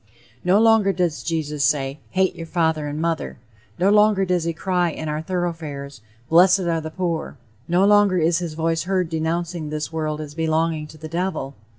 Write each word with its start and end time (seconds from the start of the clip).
No 0.43 0.59
longer 0.59 0.91
does 0.93 1.21
Jesus 1.21 1.63
say, 1.63 1.99
"hate 2.09 2.33
your 2.35 2.47
father 2.47 2.87
and 2.87 2.99
mother;" 2.99 3.37
no 3.77 3.91
longer 3.91 4.25
does 4.25 4.45
he 4.45 4.51
cry 4.51 4.89
in 4.89 5.07
our 5.07 5.17
great 5.17 5.27
thoroughfares, 5.27 6.01
"blessed 6.27 6.61
are 6.61 6.81
the 6.81 6.89
poor;" 6.89 7.37
no 7.67 7.85
longer 7.85 8.17
is 8.17 8.39
his 8.39 8.55
voice 8.55 8.85
heard 8.85 9.09
denouncing 9.11 9.69
this 9.69 9.93
world 9.93 10.19
as 10.19 10.33
belonging 10.33 10.87
to 10.87 10.97
the 10.97 11.07
devil. 11.07 11.53